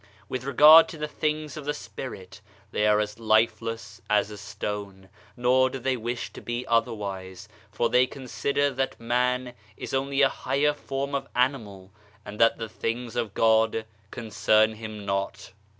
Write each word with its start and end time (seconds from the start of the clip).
With 0.27 0.45
regard 0.45 0.87
td 0.87 0.97
the 0.99 1.07
things 1.07 1.55
of 1.55 1.65
the 1.65 1.75
Spirit 1.75 2.41
they 2.71 2.87
are 2.87 2.99
as 2.99 3.19
lifeless 3.19 4.01
as 4.09 4.31
a 4.31 4.37
stone; 4.39 5.09
nor 5.37 5.69
do 5.69 5.77
they 5.77 5.95
wish 5.95 6.33
to 6.33 6.41
be 6.41 6.65
otherwise, 6.65 7.47
for 7.69 7.87
they 7.87 8.07
consider 8.07 8.71
that 8.71 8.99
man 8.99 9.53
is 9.77 9.93
only 9.93 10.23
a 10.23 10.27
higher 10.29 10.73
form 10.73 11.13
of 11.13 11.27
animal 11.35 11.91
and 12.25 12.39
that 12.39 12.57
the 12.57 12.67
things 12.67 13.15
of 13.15 13.35
God 13.35 13.85
concern 14.09 14.73
him 14.73 15.05
not. 15.05 15.51